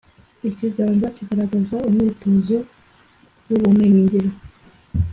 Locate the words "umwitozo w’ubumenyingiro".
1.87-4.29